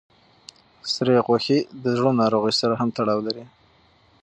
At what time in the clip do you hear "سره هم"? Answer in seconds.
2.61-2.89